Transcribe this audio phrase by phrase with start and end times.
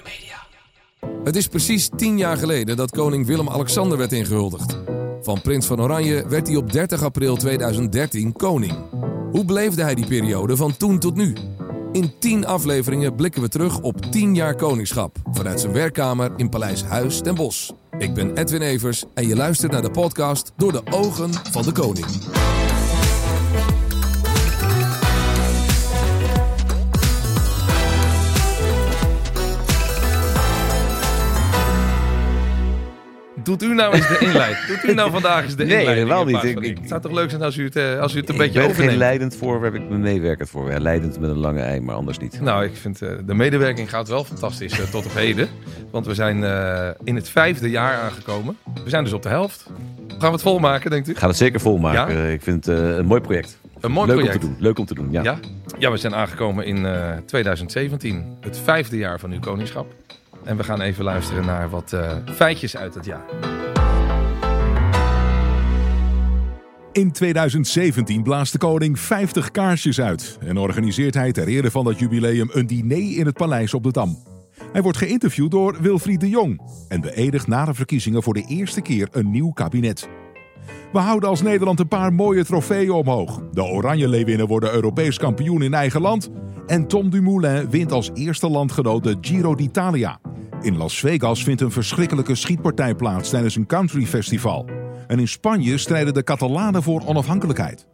[0.00, 0.32] Media.
[1.24, 4.78] Het is precies tien jaar geleden dat koning Willem-Alexander werd ingehuldigd.
[5.22, 8.74] Van prins van Oranje werd hij op 30 april 2013 koning.
[9.30, 11.34] Hoe beleefde hij die periode van toen tot nu?
[11.92, 15.16] In 10 afleveringen blikken we terug op 10 jaar koningschap.
[15.32, 17.70] Vanuit zijn werkkamer in Paleis Huis ten Bosch.
[17.98, 21.72] Ik ben Edwin Evers en je luistert naar de podcast Door de ogen van de
[21.72, 22.06] koning.
[33.44, 34.56] Doet u nou eens de inleid?
[34.68, 36.08] Doet u nou vandaag eens de Nee, inleiding?
[36.08, 36.42] helemaal niet.
[36.42, 36.64] Ik- ik.
[36.70, 38.40] ik- Het zou toch leuk zijn als u het, eh, als u het een ik
[38.40, 38.90] beetje ben overneemt?
[38.90, 40.80] geen leidend voorwerp, ik ben meewerkend voorwerp.
[40.80, 42.40] Leidend met een lange ei, maar anders niet.
[42.40, 45.48] Nou, ik vind eh, de medewerking gaat wel fantastisch eh, tot op heden.
[45.90, 46.36] Want we zijn
[47.04, 48.56] in het vijfde jaar aangekomen.
[48.84, 49.66] We zijn dus op de helft.
[50.08, 51.10] Gaan we het volmaken, denkt u?
[51.10, 52.16] Ik ga het zeker volmaken.
[52.18, 52.28] Ja?
[52.28, 53.58] Ik vind het een mooi project.
[53.80, 54.34] Een mooi Leuk project.
[54.34, 54.56] om te doen.
[54.62, 55.22] Leuk om te doen, ja.
[55.22, 55.38] Ja?
[55.78, 58.36] ja, we zijn aangekomen in eh, 2017.
[58.40, 59.86] Het vijfde jaar van uw koningschap.
[60.44, 63.24] En we gaan even luisteren naar wat eh, feitjes uit het jaar.
[66.92, 71.98] In 2017 blaast de koning 50 kaarsjes uit en organiseert hij ter ere van dat
[71.98, 74.16] jubileum een diner in het paleis op de Dam.
[74.72, 78.80] Hij wordt geïnterviewd door Wilfried de Jong en beëdigt na de verkiezingen voor de eerste
[78.80, 80.08] keer een nieuw kabinet.
[80.92, 83.42] We houden als Nederland een paar mooie trofeeën omhoog.
[83.52, 86.30] De Oranje Leeuwinnen worden Europees kampioen in eigen land.
[86.66, 90.20] En Tom Dumoulin wint als eerste landgenoot de Giro d'Italia.
[90.62, 94.68] In Las Vegas vindt een verschrikkelijke schietpartij plaats tijdens een countryfestival.
[95.06, 97.86] En in Spanje strijden de Catalanen voor onafhankelijkheid.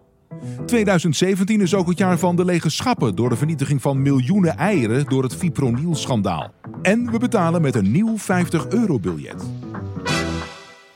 [0.66, 5.04] 2017 is ook het jaar van de lege schappen door de vernietiging van miljoenen eieren
[5.04, 6.52] door het fipronil-schandaal.
[6.82, 9.44] En we betalen met een nieuw 50-euro-biljet.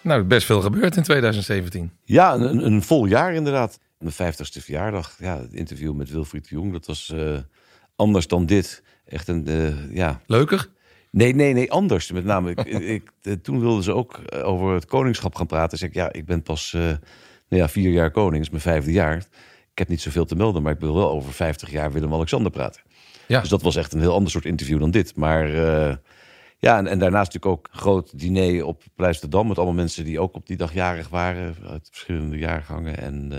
[0.01, 1.91] Nou, best veel gebeurd in 2017.
[2.05, 3.79] Ja, een, een vol jaar inderdaad.
[3.99, 5.17] Mijn vijftigste verjaardag.
[5.19, 7.39] Ja, het interview met Wilfried de Jong, dat was eh,
[7.97, 8.83] anders dan dit.
[9.05, 10.21] Echt een, eh, ja...
[10.27, 10.69] Leuker?
[11.13, 12.13] Nee, nee, nee, anders.
[12.13, 15.79] Met name, ik, ik, eh, toen wilden ze ook eh, over het koningschap gaan praten.
[15.79, 18.75] Zeg ik, ja, ik ben pas eh, nou ja, vier jaar koning, dat is mijn
[18.75, 19.17] vijfde jaar.
[19.71, 22.83] Ik heb niet zoveel te melden, maar ik wil wel over 50 jaar Willem-Alexander praten.
[23.27, 23.41] Ja.
[23.41, 25.17] Dus dat was echt een heel ander soort interview dan dit.
[25.17, 25.49] Maar
[26.59, 29.49] ja, en, en daarnaast natuurlijk ook een groot diner op Paleis de Dam...
[29.49, 32.99] met allemaal mensen die ook op die dag jarig waren, uit verschillende jaargangen.
[32.99, 33.33] En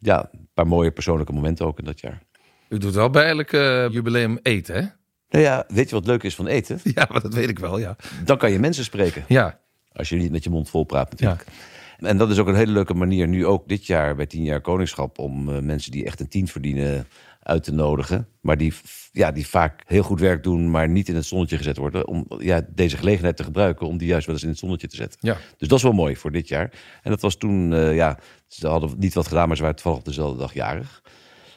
[0.00, 2.22] ja, een paar mooie persoonlijke momenten ook in dat jaar.
[2.68, 3.50] U doet wel bij elk
[3.92, 4.86] jubileum eten, hè?
[5.28, 6.80] Nou ja, weet je wat leuk is van eten?
[6.94, 7.96] Ja, maar dat weet ik wel, ja.
[8.24, 9.24] Dan kan je mensen spreken.
[9.28, 9.58] Ja,
[9.92, 11.28] Als je niet met je mond vol praat ja.
[11.28, 11.58] natuurlijk.
[11.96, 14.60] En dat is ook een hele leuke manier, nu ook dit jaar bij 10 jaar
[14.60, 17.06] koningschap, om eh, mensen die echt een tien verdienen
[17.42, 18.28] uit te nodigen.
[18.40, 18.74] Maar die,
[19.12, 22.06] ja, die vaak heel goed werk doen, maar niet in het zonnetje gezet worden.
[22.06, 24.96] Om ja, deze gelegenheid te gebruiken om die juist wel eens in het zonnetje te
[24.96, 25.18] zetten.
[25.22, 25.36] ja.
[25.56, 26.70] Dus dat is wel mooi voor dit jaar.
[27.02, 30.04] En dat was toen, eh, ja, ze hadden niet wat gedaan, maar ze waren toevallig
[30.04, 31.02] dezelfde dag jarig.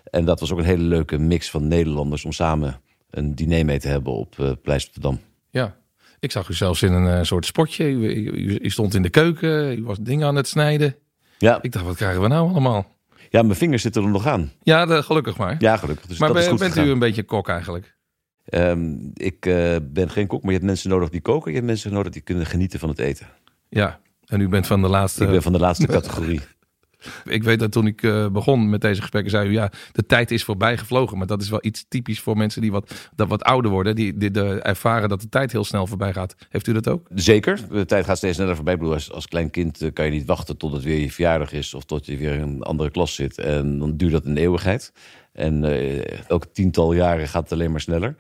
[0.04, 3.80] En dat was ook een hele leuke mix van Nederlanders om samen een diner mee
[3.80, 5.20] te hebben op Pleis op de Dam.
[5.50, 5.76] Ja,
[6.20, 7.84] ik zag u zelfs in een eh, soort spotje.
[7.90, 10.96] U, u, u- u stond in de keuken, u was dingen aan het snijden.
[11.38, 12.98] Ja, Ik dacht, wat krijgen we nou allemaal?
[13.30, 14.52] ja, mijn vingers zitten er nog aan.
[14.64, 15.56] Ja, de, gelukkig maar.
[15.60, 16.06] Ja, gelukkig.
[16.06, 16.88] Dus maar dat is goed bent gegaan.
[16.88, 17.98] u een beetje kok eigenlijk?
[18.46, 21.50] Ehm, ik eh, ben geen kok, maar je hebt mensen nodig die koken.
[21.52, 23.28] Je hebt mensen nodig die kunnen genieten van het eten.
[23.70, 25.24] Ja, en u bent van de laatste...
[25.24, 26.42] Ik ben van de laatste categorie.
[27.24, 30.32] Ik weet dat toen ik eh, begon met deze gesprekken, zei u ja, de tijd
[30.32, 31.18] is voorbij gevlogen.
[31.18, 33.96] Maar dat is wel iets typisch voor mensen die wat, dat wat ouder worden.
[33.96, 36.36] Die, die de, ervaren dat de tijd heel snel voorbij gaat.
[36.50, 37.08] Heeft u dat ook?
[37.16, 38.78] Zeker, de tijd gaat steeds sneller voorbij.
[38.78, 41.74] Als, als klein kind eh, kan je niet wachten tot het weer je verjaardag is...
[41.74, 43.38] of tot je weer in een andere klas zit.
[43.38, 44.92] En dan duurt dat een eeuwigheid.
[45.34, 48.16] En eh elke tiental jaren gaat het alleen maar sneller.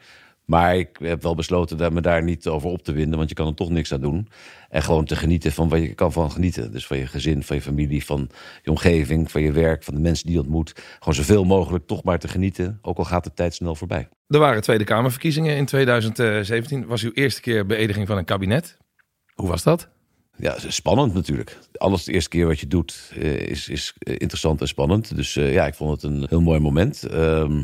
[0.50, 3.18] Maar ik heb wel besloten daar me daar niet over op te winden...
[3.18, 4.28] want je kan er toch niks aan doen.
[4.70, 6.72] En gewoon te genieten van wat je kan van genieten.
[6.72, 8.30] Dus van je gezin, van je familie, van
[8.64, 9.32] je omgeving...
[9.32, 10.74] van je werk, van de mensen die je ontmoet.
[11.00, 12.80] Gewoon zoveel mogelijk toch maar te genieten...
[12.82, 14.10] ook al gaat de tijd snel voorbij.
[14.28, 16.86] Er waren Tweede Kamerverkiezingen in 2017.
[16.86, 18.78] Was uw eerste keer beëdiging van een kabinet.
[19.34, 19.90] Hoe was dat?
[20.38, 21.58] Ja, spannend natuurlijk.
[21.72, 25.16] Alles de eerste keer wat je doet eh, is, is eh, interessant en spannend.
[25.16, 27.04] Dus eh, ja, ik vond het een heel mooi moment.
[27.04, 27.64] Ehm,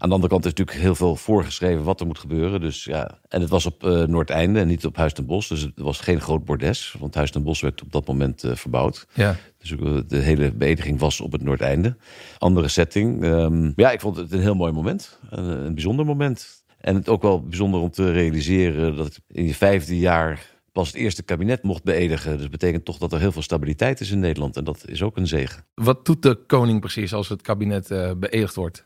[0.00, 2.60] aan de andere kant is natuurlijk heel veel voorgeschreven wat er moet gebeuren.
[2.60, 3.18] Dus, ja.
[3.28, 5.48] En het was op eh Noordeinde en niet op Huis ten Bosch.
[5.48, 6.94] Dus het was geen groot bordes.
[6.98, 9.06] Want Huis ten Bosch werd op dat moment eh, verbouwd.
[9.14, 9.36] Ja.
[9.58, 11.96] Dus ook, eh, de hele beëdiging was op het Noordeinde.
[12.38, 13.24] Andere setting.
[13.24, 15.18] Ehm, ja, ik vond het een heel mooi moment.
[15.30, 16.64] Een, een bijzonder moment.
[16.80, 20.96] En het ook wel bijzonder om te realiseren dat in je vijfde jaar pas het
[20.96, 22.32] eerste kabinet mocht beëdigen.
[22.32, 24.56] Dus dat betekent toch dat er heel veel stabiliteit is in Nederland.
[24.56, 25.64] En dat is ook een zegen.
[25.74, 27.88] Wat doet de koning precies als het kabinet
[28.18, 28.84] beëdigd wordt?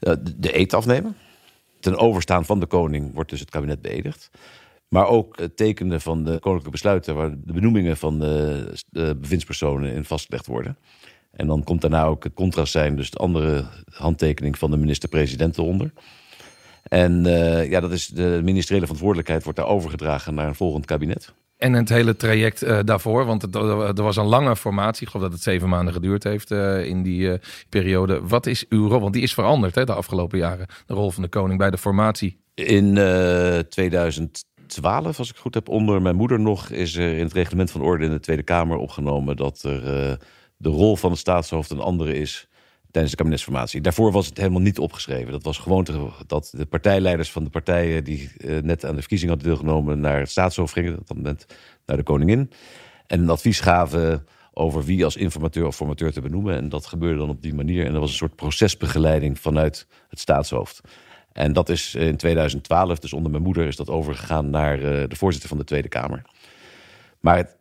[0.00, 1.16] Eh, de- eet afnemen.
[1.80, 4.30] Ten overstaan van de koning wordt dus het kabinet beëdigd.
[4.88, 7.14] Maar ook het tekenen van de koninklijke besluiten...
[7.14, 10.76] waar de benoemingen van de, de bewindspersonen in vastgelegd worden.
[11.32, 12.96] En dan komt daarna ook het contrast zijn...
[12.96, 15.92] dus de andere handtekening van de minister-president eronder.
[16.82, 21.34] En uh, ja, dat is de ministeriële verantwoordelijkheid wordt daar overgedragen naar een volgend kabinet.
[21.60, 25.02] En het hele traject uh, daarvoor, want het, er was een lange formatie.
[25.02, 28.20] Ik geloof dat het zeven maanden geduurd heeft uh, in die periode.
[28.22, 29.00] Wat is uw rol?
[29.00, 30.66] Want die is veranderd hè, de afgelopen jaren.
[30.86, 32.40] De rol van de koning bij de formatie.
[32.54, 32.94] In
[33.68, 37.82] 2012, als ik goed heb, onder mijn moeder nog, is er in het reglement van
[37.82, 39.82] orde in de Tweede Kamer opgenomen dat er
[40.56, 42.48] de rol van het staatshoofd een andere is
[42.90, 43.80] tijdens de kabinetsformatie.
[43.80, 45.32] Daarvoor was het helemaal niet opgeschreven.
[45.32, 45.86] Dat was gewoon
[46.26, 50.18] dat de partijleiders van de partijen die uh, net aan de verkiezing hadden deelgenomen naar
[50.18, 51.46] het staatshoofd gingen, op dat moment
[51.86, 52.50] naar de koningin,
[53.06, 56.56] en een advies gaven over wie als informateur of formateur te benoemen.
[56.56, 57.86] En dat gebeurde dan op die manier.
[57.86, 60.80] En dat was een soort procesbegeleiding vanuit het staatshoofd.
[61.32, 65.16] En dat is in 2012, dus onder mijn moeder, is dat overgegaan naar uh, de
[65.16, 66.22] voorzitter van de Tweede Kamer.
[67.20, 67.56] Maar het,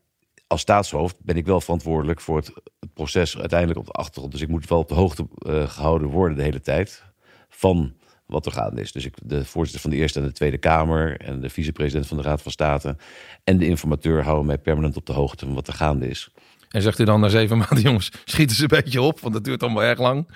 [0.50, 4.32] als staatshoofd ben ik wel verantwoordelijk voor het, het, proces uiteindelijk op de achtergrond.
[4.32, 7.04] Dus ik moet wel op de hoogte uh, gehouden worden de hele tijd
[7.50, 7.94] van
[8.26, 8.92] wat er gaande is.
[8.92, 12.18] Dus ik, de voorzitter van de Eerste en de Tweede Kamer en de vicepresident van
[12.18, 12.98] de Raad van State
[13.44, 16.30] en de informateur houden mij permanent op de hoogte van wat er gaande is.
[16.70, 19.44] En zegt u dan na zeven maanden, jongens, schieten ze een beetje op, want dat
[19.44, 20.28] duurt allemaal erg lang.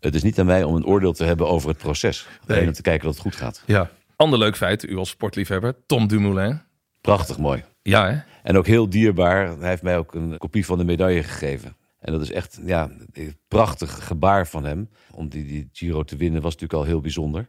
[0.00, 2.26] Het is niet aan mij om een oordeel te hebben over het proces.
[2.46, 2.60] Nee.
[2.60, 3.62] En om te kijken dat het goed gaat.
[3.66, 3.90] Ja.
[4.16, 6.60] Ander leuk feit, u als sportliefhebber, Tom Dumoulin.
[7.00, 7.64] Prachtig mooi.
[7.88, 8.18] Ja, hè?
[8.42, 9.58] En ook heel dierbaar.
[9.58, 11.76] Hij heeft mij ook een kopie van de medaille gegeven.
[11.98, 14.88] En dat is echt ja, een prachtig gebaar van hem.
[15.10, 17.40] Om die, die Giro te winnen was natuurlijk al heel bijzonder.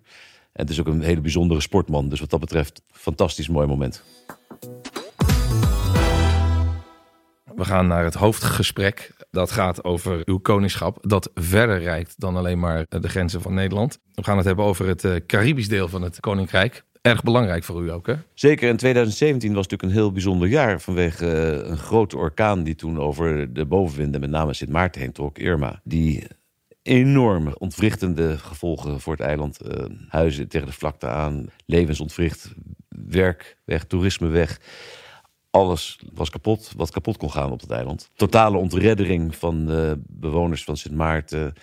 [0.52, 2.10] En het is ook een hele bijzondere sportman.
[2.10, 4.04] Dus wat dat betreft, fantastisch mooi moment.
[7.56, 9.14] We gaan naar het hoofdgesprek.
[9.32, 10.98] Dat gaat over uw koningschap.
[11.02, 14.00] Dat verder reikt dan alleen maar de grenzen van Nederland.
[14.14, 17.84] We gaan het hebben over het eh, Caribisch deel van het koninkrijk erg belangrijk voor
[17.84, 18.16] u ook, hè?
[18.34, 18.70] Zeker.
[18.70, 20.82] In 2017 was natuurlijk een heel bijzonder jaar...
[20.82, 24.22] vanwege eh, een grote orkaan die toen over de bovenwinden...
[24.22, 25.82] met name Sint Maarten heen trok, Irma.
[25.84, 26.28] Die
[26.82, 29.60] enorme ontwrichtende gevolgen voor het eiland.
[29.68, 32.54] Uh, huizen tegen de vlakte aan, levensontwricht,
[32.90, 34.60] werk weg, toerisme weg.
[35.50, 38.10] Alles was kapot, wat kapot kon gaan op het eiland.
[38.16, 41.54] Totale ontreddering van de bewoners van Sint Maarten...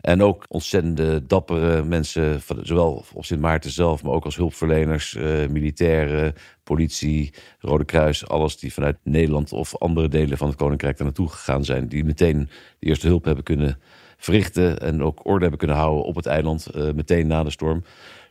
[0.00, 5.46] En ook ontzettend dappere mensen, zowel op Sint Maarten zelf, maar ook als hulpverleners, uh,
[5.48, 11.06] militairen, politie, Rode Kruis, alles die vanuit Nederland of andere delen van het Koninkrijk daar
[11.06, 11.88] naartoe gegaan zijn.
[11.88, 12.48] Die meteen
[12.78, 13.78] de eerste hulp hebben kunnen
[14.16, 17.84] verrichten en ook orde hebben kunnen houden op het eiland, uh, meteen na de storm.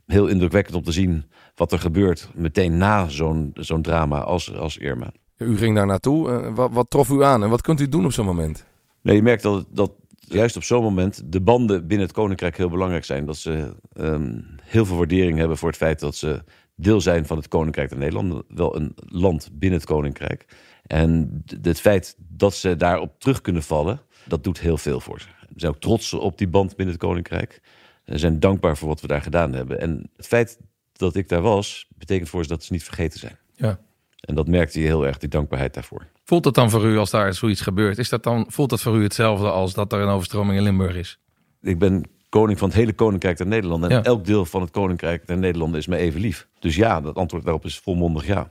[0.05, 1.25] Heel indrukwekkend om te zien
[1.55, 5.11] wat er gebeurt meteen na zo'n zo'n drama als, als Irma.
[5.37, 6.29] U ging daar naartoe.
[6.29, 8.65] Uh, wat, wat trof u aan en wat kunt u doen op zo'n moment?
[9.01, 9.91] Nee, je merkt dat, dat
[10.27, 13.25] juist op zo'n moment de banden binnen het koninkrijk heel belangrijk zijn.
[13.25, 16.43] Dat ze um, heel veel waardering hebben voor het feit dat ze
[16.75, 18.43] deel zijn van het koninkrijk van Nederland.
[18.47, 20.45] Wel een land binnen het koninkrijk.
[20.87, 25.27] En het feit dat ze daarop terug kunnen vallen, dat doet heel veel voor ze.
[25.27, 27.61] Ze zijn ook trots op die band binnen het koninkrijk.
[28.05, 29.79] Ze zijn dankbaar voor wat we daar gedaan hebben.
[29.79, 30.59] En het feit
[30.93, 33.37] dat ik daar was, betekent voor ze dat ze niet vergeten zijn.
[33.55, 33.79] Ja.
[34.19, 36.07] En dat merkte je heel erg, die dankbaarheid daarvoor.
[36.25, 37.97] Voelt het dan voor u als daar zoiets gebeurt?
[37.97, 40.95] Is dat dan, voelt dat voor u hetzelfde als dat er een overstroming in Limburg
[40.95, 41.19] is?
[41.61, 43.89] Ik ben koning van het hele koninkrijk der Nederlanden.
[43.89, 46.47] En elk deel van het koninkrijk der Nederlanden is me even lief.
[46.59, 48.49] Dus ja, dat antwoord daarop is volmondig ja.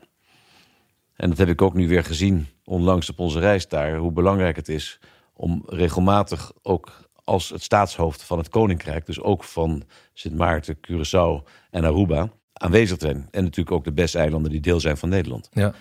[1.17, 3.97] En dat heb ik ook nu weer gezien onlangs op onze reis daar.
[3.97, 5.00] Hoe belangrijk het is
[5.32, 6.93] om regelmatig ook
[7.25, 9.06] als het staatshoofd van het koninkrijk...
[9.06, 9.82] dus ook van
[10.12, 13.29] Sint Maarten, Curaçao en Aruba aanwezig zijn.
[13.31, 15.49] En natuurlijk ook de BES-eilanden die deel zijn van Nederland.
[15.52, 15.75] Ja.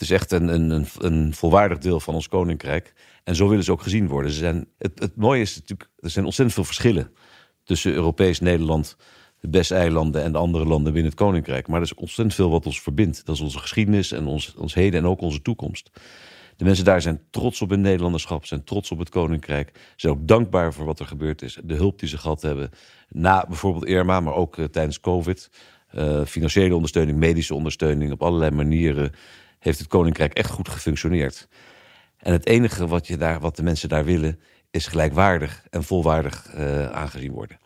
[0.00, 2.92] Het is echt een, een, een volwaardig deel van ons koninkrijk.
[3.24, 4.30] En zo willen ze ook gezien worden.
[4.30, 7.12] Ze zijn, het, het mooie is natuurlijk, er zijn ontzettend veel verschillen
[7.64, 8.96] tussen Europees Nederland,
[9.40, 11.68] de BES-eilanden en de andere landen binnen het koninkrijk.
[11.68, 13.26] Maar er is ontzettend veel wat ons verbindt.
[13.26, 15.90] Dat is onze geschiedenis en ons, ons heden en ook onze toekomst.
[16.56, 19.92] De mensen daar zijn trots op hun Nederlanderschap, zijn trots op het koninkrijk.
[19.96, 21.58] Zijn ook dankbaar voor wat er gebeurd is.
[21.64, 22.70] De hulp die ze gehad hebben
[23.08, 25.50] na bijvoorbeeld Irma, maar ook uh, tijdens COVID.
[25.94, 29.12] Uh, financiële ondersteuning, medische ondersteuning, op allerlei manieren
[29.60, 31.48] heeft het koninkrijk echt goed gefunctioneerd.
[32.16, 34.40] En het enige wat, je daar, wat de mensen daar willen,
[34.70, 37.58] is gelijkwaardig en volwaardig uh, aangezien worden.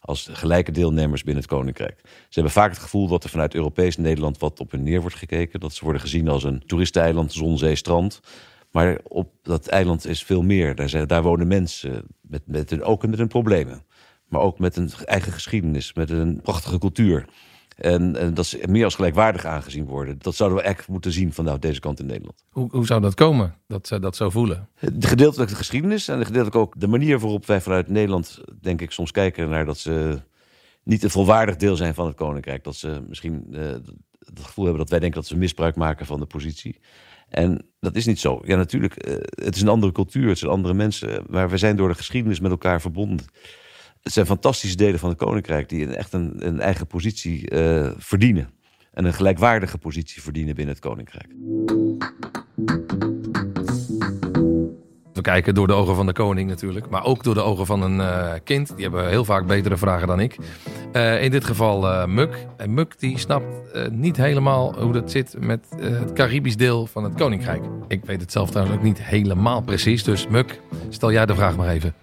[0.00, 2.00] Als gelijke deelnemers binnen het koninkrijk.
[2.04, 5.16] Ze hebben vaak het gevoel dat er vanuit Europees Nederland wat op hun neer wordt
[5.16, 5.60] gekeken.
[5.60, 8.20] Dat ze worden gezien als een toeristeneiland, zon, zee, strand.
[8.70, 10.74] Maar op dat eiland is veel meer.
[10.74, 13.84] Daar, zijn, daar wonen mensen, met, met hun, ook met hun problemen.
[14.28, 17.24] Maar ook met een eigen geschiedenis, met een prachtige cultuur.
[17.80, 20.16] En, en, dat ze meer als gelijkwaardig aangezien worden.
[20.18, 22.44] Dat zouden we echt moeten zien van nou, deze kant in Nederland.
[22.48, 24.68] Hoe, hoe zou dat komen, dat ze dat zo voelen?
[24.94, 28.90] De gedeeltelijk de geschiedenis en gedeeltelijk ook de manier waarop wij vanuit Nederland, denk ik,
[28.90, 30.20] soms kijken naar dat ze
[30.82, 32.64] niet een volwaardig deel zijn van het Koninkrijk.
[32.64, 33.60] Dat ze misschien uh,
[34.18, 36.80] het gevoel hebben dat wij denken dat ze misbruik maken van de positie.
[37.28, 38.40] En dat is niet zo.
[38.44, 41.24] Ja, natuurlijk, uh, het is een andere cultuur, het zijn andere mensen.
[41.28, 43.26] Maar we zijn door de geschiedenis met elkaar verbonden.
[44.02, 48.50] Het zijn fantastische delen van het koninkrijk die echt een, eigen positie uh, verdienen.
[48.92, 51.26] En een gelijkwaardige positie verdienen binnen het koninkrijk.
[55.12, 57.82] We kijken door de ogen van de koning natuurlijk, maar ook door de ogen van
[57.82, 58.76] een uh, kind.
[58.76, 60.36] Die hebben heel vaak betere vragen dan ik.
[60.92, 62.46] Uh, in dit geval Muk.
[62.56, 67.14] En Muk die snapt niet helemaal hoe dat zit met het Caribisch deel van het
[67.14, 67.64] koninkrijk.
[67.88, 70.04] Ik weet het zelf trouwens ook niet helemaal precies.
[70.04, 71.94] Dus Muk, stel jij de vraag maar even.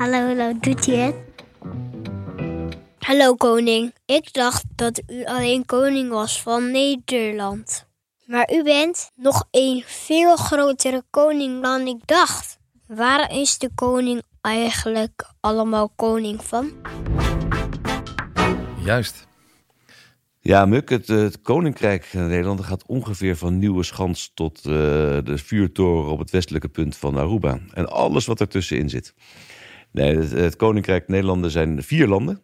[0.00, 1.14] Hallo, hallo, doet hij het?
[2.98, 7.86] Hallo koning, ik dacht dat u alleen koning was van Nederland.
[8.24, 12.58] Maar u bent nog een veel grotere koning dan ik dacht.
[12.86, 16.72] Waar is de koning eigenlijk allemaal koning van?
[18.84, 19.26] Juist.
[20.40, 24.72] Ja, Muk, het, het Koninkrijk Nederland gaat ongeveer van Nieuwe Schans tot uh,
[25.24, 27.58] de vuurtoren op het westelijke punt van Aruba.
[27.72, 29.14] En alles wat ertussenin zit.
[29.90, 32.40] Nee, het, Koninkrijk Nederlanden zijn vier landen,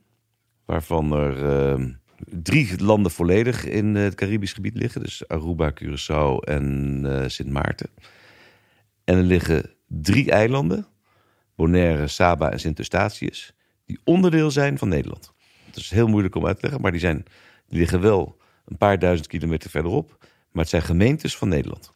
[0.65, 1.43] waarvan er
[1.79, 1.85] uh,
[2.25, 5.03] drie landen volledig in het Caribisch gebied liggen.
[5.03, 7.89] Dus Aruba, Curaçao en uh, Sint Maarten.
[9.05, 10.87] En er liggen drie eilanden,
[11.55, 15.33] Bonaire, Saba en Sint Eustatius, die onderdeel zijn van Nederland.
[15.67, 17.25] Dat is heel moeilijk om uit te leggen, maar die, zijn,
[17.69, 20.17] die liggen wel een paar duizend kilometer verderop.
[20.53, 21.93] Maar het zijn gemeentes van Nederland.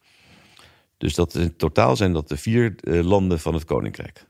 [1.00, 4.24] Dus dat in totaal zijn dat de vier uh, landen van het Koninkrijk.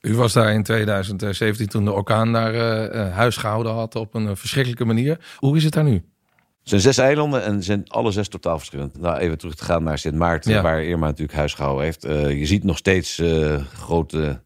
[0.00, 4.36] U was daar in 2017 toen de orkaan daar uh, huis gehouden had op een
[4.36, 5.18] verschrikkelijke manier.
[5.36, 5.92] Hoe is het daar nu?
[5.92, 9.00] Het zijn zes eilanden en zijn alle zes totaal verschillend.
[9.00, 10.62] Nou, even terug te gaan naar Sint Maarten, ja.
[10.62, 12.06] waar Irma natuurlijk huis gehouden heeft.
[12.06, 14.40] Uh, je ziet nog steeds uh, grote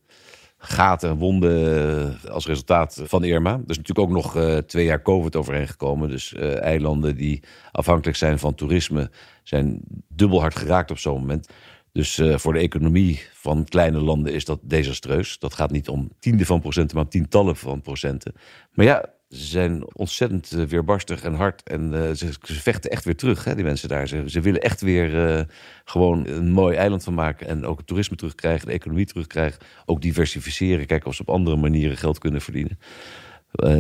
[0.67, 3.53] gaten, wonden als resultaat van Irma.
[3.53, 6.09] Er is natuurlijk ook nog uh, twee jaar COVID overheen gekomen.
[6.09, 7.43] Dus eilanden die
[7.73, 9.11] afhankelijk zijn van toerisme
[9.43, 11.49] zijn dubbel hard geraakt op zo'n moment.
[11.93, 15.39] Dus voor de economie van kleine landen is dat desastreus.
[15.39, 18.35] Dat gaat niet om tienden van procenten, maar om tientallen van procenten.
[18.73, 21.63] Maar ja, zijn ontzettend uh, weerbarstig en hard.
[21.63, 24.09] En uh, ze, ze, vechten echt weer terug, hè, die mensen daar.
[24.09, 25.47] Ze, ze willen echt weer
[25.85, 27.47] gewoon een mooi eiland van maken.
[27.47, 29.61] En ook het toerisme terugkrijgen, de economie terugkrijgen.
[29.85, 32.79] Ook diversificeren, kijken of ze op andere manieren geld kunnen verdienen.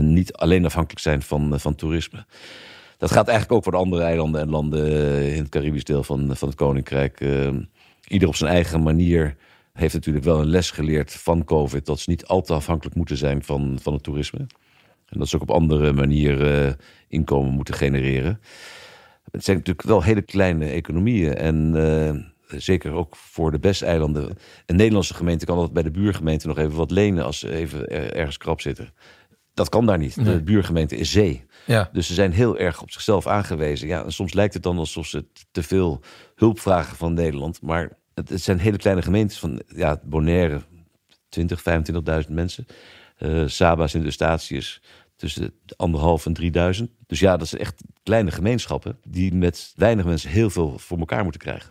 [0.00, 2.25] niet alleen afhankelijk zijn van, van toerisme.
[2.99, 4.87] Dat gaat eigenlijk ook voor de andere eilanden en landen
[5.33, 7.21] in het Caribisch deel van, van het Koninkrijk
[8.09, 9.37] ieder op zijn eigen manier
[9.73, 11.87] heeft natuurlijk wel een les geleerd van COVID.
[11.87, 14.47] Dat ze niet al te afhankelijk moeten zijn van, van het toerisme.
[15.07, 16.73] En dat ze ook op andere manieren uh,
[17.09, 18.41] inkomen moeten genereren.
[19.31, 21.35] Het zijn natuurlijk wel hele kleine economieën.
[21.35, 24.39] En uh, zeker ook voor de besteilanden.
[24.67, 27.89] Een Nederlandse gemeente kan dat bij de buurgemeente nog even wat lenen als ze even
[28.15, 28.93] ergens krap zitten.
[29.55, 30.17] Dat kan daar niet.
[30.17, 30.35] Nee.
[30.35, 31.45] De buurgemeente is zee.
[31.67, 31.89] Ja.
[31.93, 33.89] Dus ze zijn heel erg op zichzelf aangewezen.
[33.89, 36.01] Ja, en soms lijkt het dan alsof ze te veel
[36.35, 37.63] hulp vragen van Nederland.
[37.63, 40.61] Maar het, het zijn hele kleine gemeentes van ja, Bonaire,
[41.29, 41.63] 20,
[42.27, 42.67] 25.000 mensen.
[43.18, 44.80] Uh, Saba, Sint Eustatius,
[45.16, 46.90] tussen anderhalf en 3000.
[47.06, 51.23] Dus ja, dat zijn echt kleine gemeenschappen die met weinig mensen heel veel voor elkaar
[51.23, 51.70] moeten krijgen.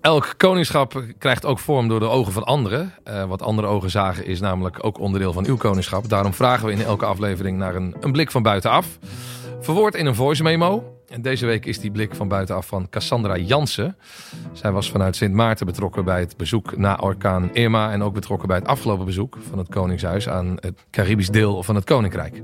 [0.00, 2.94] Elk koningschap krijgt ook vorm door de ogen van anderen.
[3.08, 6.08] Uh, wat andere ogen zagen is namelijk ook onderdeel van uw koningschap.
[6.08, 8.98] Daarom vragen we in elke aflevering naar een, een blik van buitenaf.
[9.60, 10.99] Verwoord in een voice memo.
[11.10, 13.96] En deze week is die blik van buitenaf van Cassandra Jansen.
[14.52, 17.92] Zij was vanuit Sint Maarten betrokken bij het bezoek na orkaan Irma.
[17.92, 21.74] En ook betrokken bij het afgelopen bezoek van het Koningshuis aan het Caribisch deel van
[21.74, 22.42] het Koninkrijk.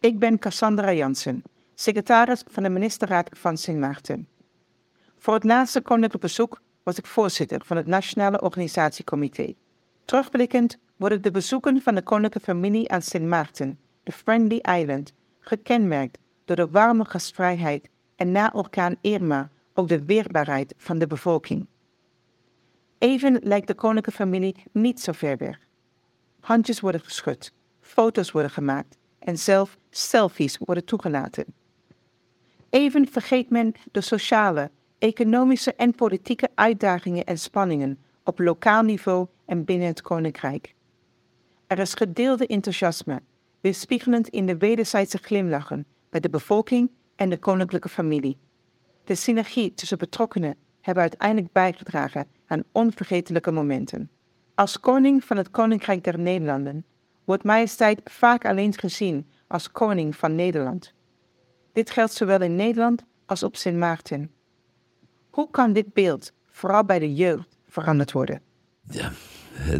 [0.00, 1.42] Ik ben Cassandra Jansen,
[1.74, 4.28] secretaris van de ministerraad van Sint Maarten.
[5.18, 9.54] Voor het laatste koninklijk bezoek was ik voorzitter van het Nationale Organisatiecomité.
[10.04, 15.12] Terugblikkend worden de bezoeken van de koninklijke familie aan Sint Maarten, de Friendly Island,
[15.44, 21.66] gekenmerkt door de warme gastvrijheid en na orkaan Irma ook de weerbaarheid van de bevolking.
[22.98, 25.58] Even lijkt de koninklijke familie niet zo ver weg.
[26.40, 31.44] Handjes worden geschud, foto's worden gemaakt en zelf selfies worden toegelaten.
[32.70, 39.64] Even vergeet men de sociale economische en politieke uitdagingen en spanningen op lokaal niveau en
[39.64, 40.74] binnen het koninkrijk.
[41.66, 43.22] Er is gedeelde enthousiasme,
[43.64, 48.38] weerspiegelend in de wederzijdse glimlachen bij de bevolking en de koninklijke familie.
[49.04, 54.10] De synergie tussen betrokkenen hebben uiteindelijk bijgedragen aan onvergetelijke momenten.
[54.54, 56.84] Als koning van het Koninkrijk der Nederlanden
[57.24, 60.94] wordt majesteit vaak alleen gezien als koning van Nederland.
[61.72, 64.30] Dit geldt zowel in Nederland als op Sint Maarten.
[65.30, 68.42] Hoe kan dit beeld, vooral bij de jeugd, veranderd worden?
[68.90, 69.12] Ja,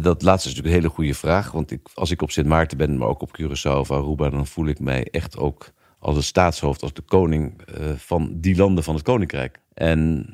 [0.01, 1.51] dat laatste is natuurlijk een hele goede vraag.
[1.51, 4.47] Want ik, als ik op Sint Maarten ben, maar ook op Curaçao of Aruba, dan
[4.47, 8.83] voel ik mij echt ook als een staatshoofd, als de koning uh, van die landen
[8.83, 9.59] van het koninkrijk.
[9.73, 10.29] En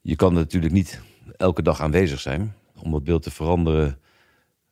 [0.00, 1.00] je kan natuurlijk niet
[1.36, 2.54] elke dag aanwezig zijn.
[2.82, 3.98] om dat beeld te veranderen,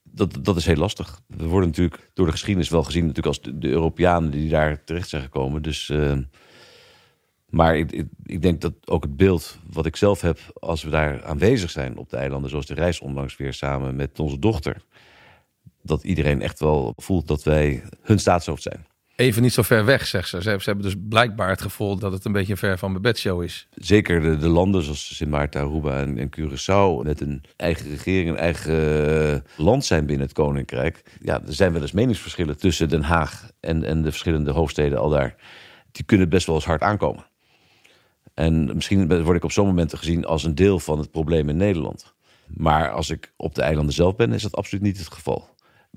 [0.03, 1.21] dat, dat is heel lastig.
[1.27, 5.09] We worden natuurlijk door de geschiedenis wel gezien natuurlijk als de, Europeanen die daar terecht
[5.09, 5.63] zijn gekomen.
[5.63, 6.13] Dus, uh,
[7.49, 10.91] maar ik, ik, ik, denk dat ook het beeld wat ik zelf heb als we
[10.91, 14.83] daar aanwezig zijn op de eilanden, zoals de reis onlangs weer samen met onze dochter,
[15.83, 18.87] dat iedereen echt wel voelt dat wij hun staatshoofd zijn
[19.17, 20.43] even niet zo ver weg, zegt ze.
[20.43, 23.69] Ze hebben dus blijkbaar het gevoel dat het een beetje ver van mijn bedshow is.
[23.75, 27.05] Zeker de, de landen zoals Sint Maarten, Aruba en, en, Curaçao...
[27.05, 31.03] met een eigen regering, een eigen eh, land zijn binnen het Koninkrijk.
[31.21, 35.09] Ja, er zijn wel eens meningsverschillen tussen Den Haag en, en de verschillende hoofdsteden al
[35.09, 35.35] daar.
[35.93, 37.25] Die kunnen best wel eens hard aankomen.
[38.37, 41.57] En misschien word ik op zo'n momenten gezien als een deel van het probleem in
[41.57, 42.15] Nederland.
[42.47, 45.49] Maar als ik op de eilanden zelf ben, is dat absoluut niet het geval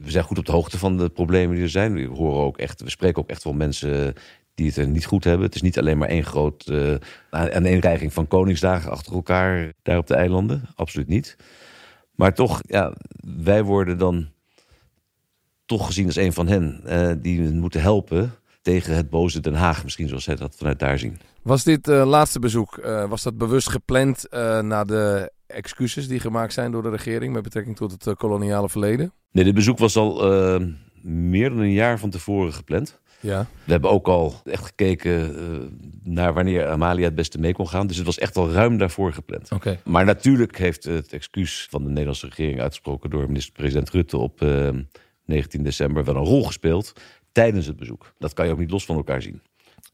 [0.01, 1.93] we zijn goed op de hoogte van de problemen die er zijn.
[1.93, 4.13] We horen ook echt, we spreken ook echt wel mensen
[4.55, 5.45] die het er niet goed hebben.
[5.45, 6.95] Het is niet alleen maar één groot uh,
[7.29, 10.63] aaneenreiging van koningsdagen achter elkaar daar op de eilanden.
[10.75, 11.37] Absoluut niet.
[12.15, 12.93] Maar toch, ja,
[13.37, 14.29] wij worden dan
[15.65, 19.83] toch gezien als een van hen uh, die moeten helpen tegen het boze Den Haag,
[19.83, 21.19] misschien zoals zij dat vanuit daar zien.
[21.41, 22.75] Was dit uh, laatste bezoek,
[23.09, 24.25] was dat bewust gepland
[24.61, 29.13] na de excuses die gemaakt zijn door de regering met betrekking tot het koloniale verleden?
[29.31, 30.67] Nee, dit bezoek was al uh,
[31.03, 32.99] meer dan een jaar van tevoren gepland.
[33.19, 33.47] Ja.
[33.63, 35.59] We hebben ook al echt gekeken uh,
[36.03, 37.87] naar wanneer Amalia het beste mee kon gaan.
[37.87, 39.51] Dus het was echt al ruim daarvoor gepland.
[39.51, 39.79] Okay.
[39.83, 44.67] Maar natuurlijk heeft het excuus van de Nederlandse regering uitgesproken door minister-president Rutte op uh,
[44.67, 44.81] ehm,
[45.25, 46.93] 19 december wel een rol gespeeld
[47.31, 48.13] tijdens het bezoek.
[48.17, 49.41] Dat kan je ook niet los van elkaar zien.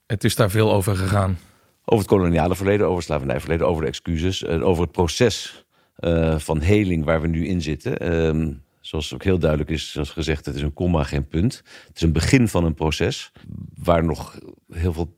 [0.07, 1.37] Het is daar veel over gegaan.
[1.85, 5.65] Over het koloniale verleden, over het slavernijverleden, over de excuses, over het proces
[5.99, 7.97] uh, van heling waar we nu in zitten.
[7.99, 11.63] Ehm, zoals ook heel duidelijk is, zoals gezegd, het is een komma, geen punt.
[11.87, 13.31] Het is een begin van een proces
[13.75, 14.39] waar nog
[14.69, 15.17] heel veel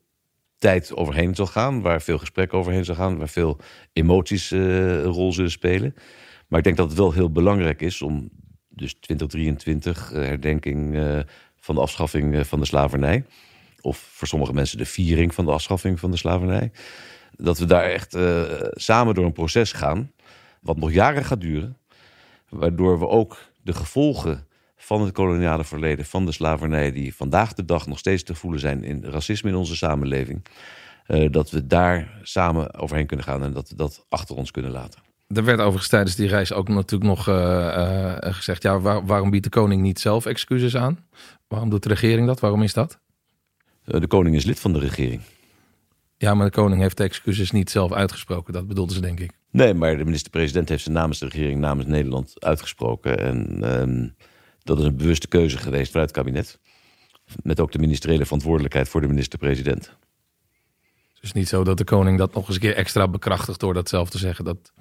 [0.58, 3.58] tijd overheen zal gaan, waar veel gesprek overheen zal gaan, waar veel
[3.94, 5.96] emoties uh, een rol zullen spelen.
[6.48, 8.30] Maar ik denk dat het wel heel belangrijk is om
[8.70, 11.20] dus 2023 uh, herdenking uh,
[11.60, 13.26] van de afschaffing van de slavernij,
[13.82, 16.72] of voor sommige mensen de viering van de afschaffing van de slavernij,
[17.36, 18.18] dat we daar echt
[18.72, 20.12] samen door een proces gaan,
[20.62, 21.78] wat nog jaren gaat duren,
[22.50, 27.66] waardoor we ook de gevolgen van het koloniale verleden, van de slavernij, die vandaag de
[27.66, 30.46] dag nog steeds te voelen zijn in racisme in onze samenleving,
[31.08, 34.72] uh, dat we daar samen overheen kunnen gaan en dat we dat achter ons kunnen
[34.72, 35.02] laten.
[35.28, 37.24] Er werd overigens tijdens die reis ook natuurlijk nog
[38.36, 41.00] gezegd: ja, waar, waarom biedt de koning niet zelf excuses aan?
[41.48, 42.40] Waarom doet de regering dat?
[42.40, 43.00] Waarom is dat?
[43.84, 45.22] de koning is lid van de regering.
[46.18, 48.54] Ja, maar de koning heeft de excuses niet zelf uitgesproken.
[48.54, 49.32] Dat bedoelde ze, denk ik.
[49.52, 53.20] Nee, maar de minister-president heeft ze namens de regering, namens Nederland uitgesproken.
[53.20, 54.16] En um,
[54.64, 56.60] dat is een bewuste keuze geweest vanuit het kabinet.
[57.44, 59.86] Met ook de ministeriële verantwoordelijkheid voor de minister-president.
[61.14, 63.74] Het is niet zo dat de koning dat nog eens een keer extra bekrachtigt door
[63.74, 64.46] dat zelf te zeggen.
[64.46, 64.74] Dat...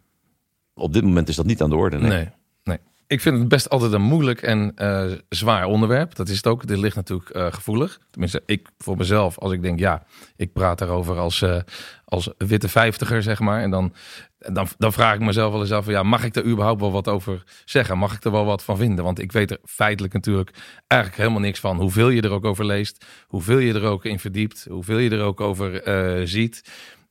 [0.75, 1.99] Op dit moment is dat niet aan de orde.
[1.99, 2.11] Nee.
[2.11, 2.29] nee,
[2.65, 2.79] nee.
[3.09, 6.15] Ik vind het best altijd een moeilijk en uh, zwaar onderwerp.
[6.15, 6.67] Dat is het ook.
[6.67, 7.99] Dit ligt natuurlijk uh, gevoelig.
[8.11, 11.57] Tenminste, ik voor mezelf, als ik denk, ja, ik praat daarover als, uh,
[12.05, 13.63] als witte vijftiger, zeg maar.
[13.63, 13.93] En dan,
[14.39, 17.09] dan, dan vraag ik mezelf wel eens af, ja, mag ik er überhaupt wel wat
[17.09, 17.99] over zeggen?
[17.99, 19.05] Mag ik er wel wat van vinden?
[19.05, 20.51] Want ik weet er feitelijk natuurlijk
[20.87, 21.77] eigenlijk helemaal niks van.
[21.77, 25.23] Hoeveel je er ook over leest, hoeveel je er ook in verdiept, hoeveel je er
[25.23, 25.83] ook over
[26.29, 26.63] ziet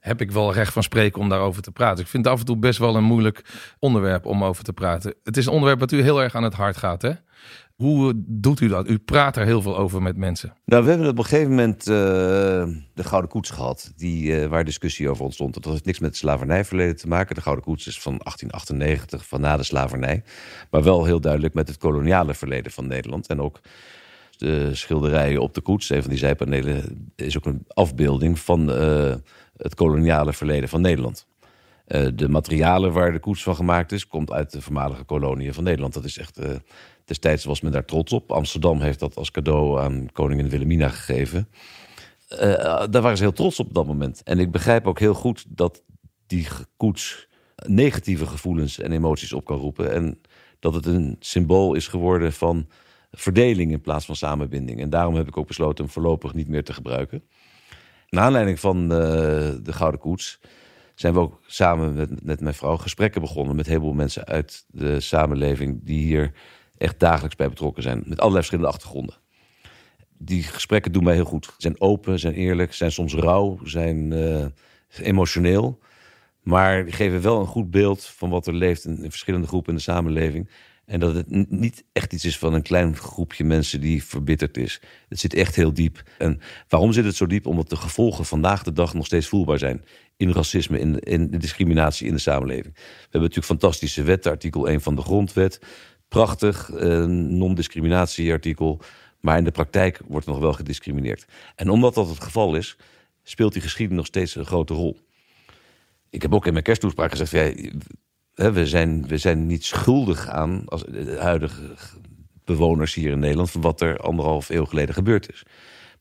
[0.05, 2.03] heb ik wel recht van spreken om daarover te praten.
[2.03, 3.45] Ik vind het af en toe best wel een moeilijk
[3.79, 5.13] onderwerp om over te praten.
[5.23, 7.11] Het is een onderwerp dat u heel erg aan het hart gaat, hè?
[7.75, 8.89] Hoe doet u dat?
[8.89, 10.53] U praat er heel veel over met mensen.
[10.65, 11.95] Nou, we hebben op een gegeven moment uh,
[12.93, 15.53] de Gouden Koets gehad, die, uh, waar discussie over ontstond.
[15.53, 17.35] Dat heeft niks met het slavernijverleden te maken.
[17.35, 20.23] De Gouden Koets is van 1898, van na de slavernij.
[20.71, 23.27] Maar wel heel duidelijk met het koloniale verleden van Nederland.
[23.27, 23.59] En ook
[24.71, 28.69] schilderijen op de koets, een van die zijpanelen, is ook een afbeelding van...
[28.69, 29.13] Uh,
[29.57, 31.27] het koloniale verleden van Nederland.
[31.87, 35.63] Uh, de materialen waar de koets van gemaakt is, komt uit de voormalige koloniën van
[35.63, 35.93] Nederland.
[35.93, 36.49] Dat is echt, uh,
[37.05, 38.31] destijds was men daar trots op.
[38.31, 41.49] Amsterdam heeft dat als cadeau aan koningin Wilhelmina gegeven.
[42.89, 44.23] Daar waren ze heel trots op op dat moment.
[44.23, 45.83] En ik begrijp ook heel goed dat
[46.27, 47.27] die koets
[47.65, 49.91] negatieve gevoelens en emoties op kan roepen.
[49.91, 50.21] En
[50.59, 52.67] dat het een symbool is geworden van
[53.15, 54.79] verdeling in plaats van samenbinding.
[54.79, 57.23] En daarom heb ik ook besloten hem voorlopig niet meer te gebruiken.
[58.09, 58.89] Naar aanleiding van uh,
[59.63, 60.39] de Gouden Koets
[60.95, 64.65] zijn we ook samen met, met mijn vrouw gesprekken begonnen met een heleboel mensen uit
[64.67, 66.31] de samenleving die hier
[66.77, 69.15] echt dagelijks bij betrokken zijn, met allerlei verschillende achtergronden.
[70.17, 71.53] Die gesprekken doen mij heel goed.
[71.57, 74.45] Zijn open, zijn eerlijk, zijn soms rauw, zijn uh,
[74.99, 75.79] emotioneel.
[76.41, 79.83] Maar geven wel een goed beeld van wat er leeft in verschillende groepen in de
[79.83, 80.49] samenleving.
[80.85, 84.81] En dat het niet echt iets is van een klein groepje mensen die verbitterd is.
[85.09, 86.03] Het zit echt heel diep.
[86.17, 87.45] En waarom zit het zo diep?
[87.45, 89.85] Omdat de gevolgen vandaag de dag nog steeds voelbaar zijn.
[90.17, 92.73] In racisme, in, in discriminatie in de samenleving.
[92.73, 95.59] We hebben natuurlijk fantastische wetten, artikel 1 van de grondwet.
[96.07, 98.81] Prachtig, eh, non-discriminatie artikel.
[99.19, 101.25] Maar in de praktijk wordt nog wel gediscrimineerd.
[101.55, 102.77] En omdat dat het geval is,
[103.23, 104.99] speelt die geschiedenis nog steeds een grote rol.
[106.09, 107.69] Ik heb ook in mijn kersttoespraak gezegd: ja,
[108.35, 111.61] we, zijn, we zijn niet schuldig aan als de huidige
[112.43, 115.43] bewoners hier in Nederland van wat er anderhalf eeuw geleden gebeurd is.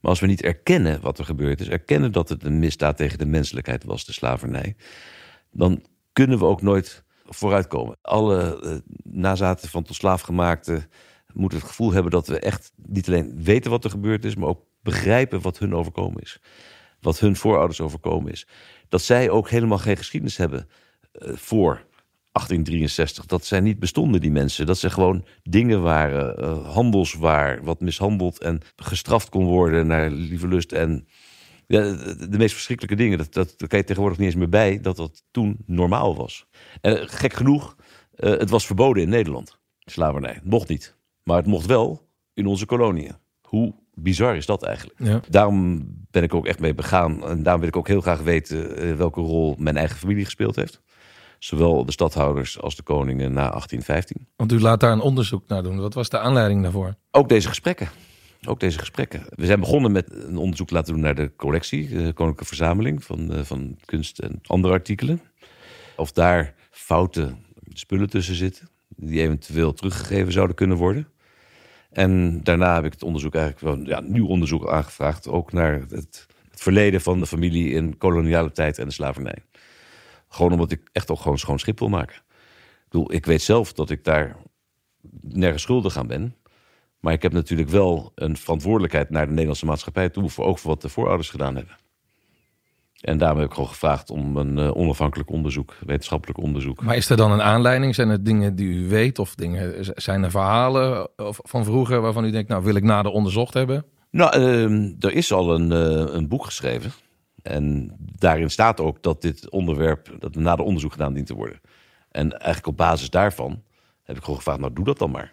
[0.01, 3.19] Maar als we niet erkennen wat er gebeurd is, erkennen dat het een misdaad tegen
[3.19, 4.77] de menselijkheid was, de slavernij,
[5.51, 7.97] dan kunnen we ook nooit vooruitkomen.
[8.03, 10.91] Alle uh, nazaten van tot slaafgemaakten
[11.33, 14.49] moeten het gevoel hebben dat we echt niet alleen weten wat er gebeurd is, maar
[14.49, 16.41] ook begrijpen wat hun overkomen is.
[17.01, 18.47] Wat hun voorouders overkomen is.
[18.89, 20.69] Dat zij ook helemaal geen geschiedenis hebben
[21.13, 21.85] uh, voor
[22.35, 23.27] 1863.
[23.27, 24.67] Dat zij niet bestonden, die mensen.
[24.67, 30.49] Dat ze gewoon dingen waren, uh, handelswaar, wat mishandeld en gestraft kon worden naar lieve
[30.49, 30.73] lust.
[30.73, 31.07] En
[31.67, 31.81] ja,
[32.29, 34.97] de, meest verschrikkelijke dingen, dat, dat, daar kan je tegenwoordig niet eens meer bij, dat
[34.97, 36.47] dat toen normaal was.
[36.81, 37.77] En gek genoeg,
[38.17, 40.35] uh, het was verboden in Nederland, slavernij.
[40.35, 40.97] Het mocht niet.
[41.23, 43.17] Maar het mocht wel in onze koloniën.
[43.49, 44.99] Hoe bizar is dat eigenlijk?
[44.99, 45.21] Ja.
[45.29, 47.25] Daarom ben ik ook echt mee begaan.
[47.25, 50.83] En daarom wil ik ook heel graag weten welke rol mijn eigen familie gespeeld heeft.
[51.45, 54.27] Zowel de stadhouders als de koningen na 1815.
[54.37, 55.81] Want u laat daar een onderzoek naar doen.
[55.81, 56.95] Wat was de aanleiding daarvoor?
[57.11, 57.89] Ook deze gesprekken.
[58.47, 59.23] Ook deze gesprekken.
[59.29, 63.33] We zijn begonnen met een onderzoek laten doen naar de collectie, de Koninklijke Verzameling van,
[63.33, 65.21] uh, van kunst en andere artikelen.
[65.97, 67.35] Of daar foute
[67.69, 71.09] spullen tussen zitten, die eventueel teruggegeven zouden kunnen worden.
[71.91, 75.91] En daarna heb ik het onderzoek eigenlijk wel, ja, nieuw onderzoek aangevraagd, ook naar het,
[75.91, 79.39] het verleden van de familie in koloniale tijd en de slavernij.
[80.35, 82.17] Gewoon omdat ik echt ook gewoon schoon schip wil maken.
[82.17, 84.37] Ik bedoel, ik weet zelf dat ik daar
[85.21, 86.37] nergens schuldig aan ben.
[87.01, 90.31] Maar ik heb natuurlijk wel een verantwoordelijkheid naar de Nederlandse maatschappij toe.
[90.31, 91.77] Voor ook voor wat de voorouders gedaan hebben.
[93.01, 96.83] En daarom heb ik gewoon gevraagd om een uh, onafhankelijk onderzoek, wetenschappelijk onderzoek.
[96.83, 97.95] Maar is er dan een aanleiding?
[97.95, 99.19] Zijn er dingen die u weet?
[99.19, 103.55] Of dingen, zijn er verhalen van vroeger waarvan u denkt, nou wil ik nader onderzocht
[103.55, 103.85] hebben?
[104.11, 106.93] Nou, uh, er is al een, uh, een boek geschreven.
[107.45, 111.61] En daarin staat ook dat dit onderwerp, dat er nader onderzoek gedaan dient te worden.
[112.11, 113.63] En eigenlijk op basis daarvan
[114.03, 115.33] heb ik gewoon gevraagd, nou doe dat dan maar.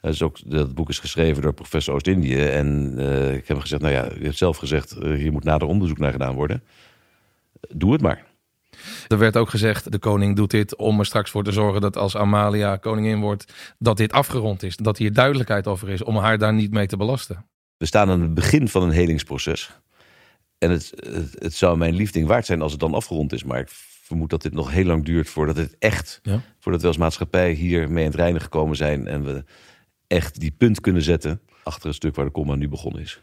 [0.00, 2.44] Dus ook, dat boek is geschreven door professor Oost-Indië.
[2.44, 5.44] En uh, ik heb hem gezegd, nou ja, je hebt zelf gezegd, uh, hier moet
[5.44, 6.62] nader onderzoek naar gedaan worden.
[7.68, 8.24] Doe het maar.
[9.08, 11.96] Er werd ook gezegd, de koning doet dit om er straks voor te zorgen dat
[11.96, 14.76] als Amalia koningin wordt, dat dit afgerond is.
[14.76, 17.46] Dat hier duidelijkheid over is, om haar daar niet mee te belasten.
[17.76, 19.80] We staan aan het begin van een helingsproces.
[20.62, 23.44] En het, het, het zou mijn liefding waard zijn als het dan afgerond is.
[23.44, 23.68] Maar ik
[24.02, 26.40] vermoed dat dit nog heel lang duurt voordat het echt, ja.
[26.58, 29.06] voordat we als maatschappij hier mee aan het reinen gekomen zijn.
[29.06, 29.44] En we
[30.06, 33.20] echt die punt kunnen zetten achter het stuk waar de comma nu begonnen is.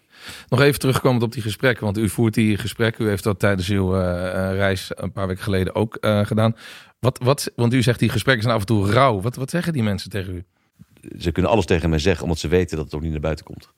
[0.49, 3.05] Nog even terugkomend op die gesprekken, want u voert die gesprekken.
[3.05, 4.01] U heeft dat tijdens uw uh,
[4.53, 6.55] reis een paar weken geleden ook uh, gedaan.
[6.99, 9.21] Wat, wat, want u zegt die gesprekken zijn af en toe rauw.
[9.21, 10.43] Wat, wat zeggen die mensen tegen u?
[11.19, 13.45] Ze kunnen alles tegen mij zeggen, omdat ze weten dat het ook niet naar buiten
[13.45, 13.69] komt.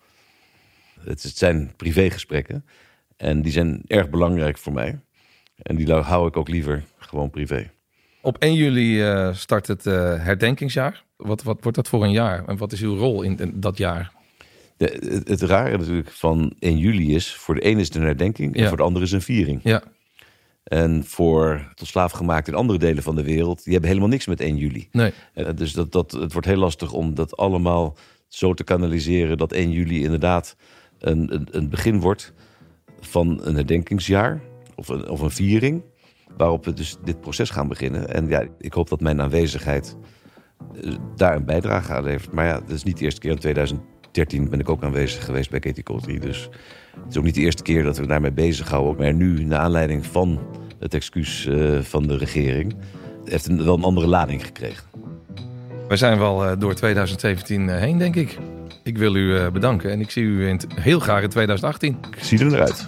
[1.00, 2.66] Het, het zijn privégesprekken
[3.22, 5.00] en die zijn erg belangrijk voor mij.
[5.56, 7.72] En die hou ik ook liever gewoon privé.
[8.22, 11.04] Op 1 juli uh, start het uh, herdenkingsjaar.
[11.16, 12.46] Wat, wat wordt dat voor een jaar?
[12.48, 14.12] En wat is uw rol in, in dat jaar?
[14.78, 17.34] De, het, het, rare natuurlijk van 1 juli is...
[17.34, 18.68] voor de ene is het een herdenking en Ja.
[18.68, 19.60] voor de andere is een viering.
[19.64, 19.84] Ja,
[20.64, 23.64] En voor tot slaaf gemaakt in andere delen van de wereld...
[23.64, 24.88] die hebben helemaal niks met 1 juli.
[24.92, 25.12] nee.
[25.34, 29.38] Eh, dus dat, dat, het wordt heel lastig om dat allemaal zo te kanaliseren...
[29.38, 30.56] dat 1 juli inderdaad
[31.00, 32.34] een, een, een begin wordt
[33.02, 34.42] van een herdenkingsjaar...
[34.76, 35.84] of een, of een viering
[36.38, 38.14] waarop we dus dit proces gaan beginnen.
[38.14, 39.96] En ja, ik hoop dat mijn aanwezigheid
[40.82, 42.34] eh, daar een bijdrage aan levert.
[42.34, 43.32] Maar ja, dat is niet de eerste keer.
[43.32, 46.20] In 2013 ben ik ook aanwezig geweest bij Katie Coultry.
[46.20, 46.50] Dus
[46.96, 49.04] het is ook niet de eerste keer dat we daarmee bezighouden.
[49.04, 50.40] Maar nu, naar aanleiding van
[50.80, 52.76] het excuus uh, van de regering...
[53.26, 54.84] heeft het wel een andere lading gekregen.
[55.88, 58.38] We zijn wel uh, door 2017 uh, heen, denk ik.
[58.84, 61.98] Ik wil u uh, bedanken en ik zie u heel graag in 2018.
[62.18, 62.84] Ik zie er naar uit.